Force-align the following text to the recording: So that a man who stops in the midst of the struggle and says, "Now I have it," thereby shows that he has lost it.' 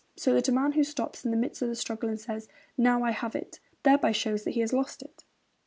So 0.15 0.33
that 0.33 0.47
a 0.47 0.51
man 0.51 0.71
who 0.71 0.83
stops 0.83 1.23
in 1.25 1.29
the 1.29 1.37
midst 1.37 1.61
of 1.61 1.69
the 1.69 1.75
struggle 1.75 2.09
and 2.09 2.19
says, 2.19 2.49
"Now 2.75 3.03
I 3.03 3.11
have 3.11 3.35
it," 3.35 3.59
thereby 3.83 4.13
shows 4.13 4.45
that 4.45 4.51
he 4.55 4.61
has 4.61 4.73
lost 4.73 5.03
it.' 5.03 5.23